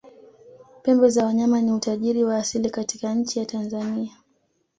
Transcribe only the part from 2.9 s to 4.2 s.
nchi ya tanzania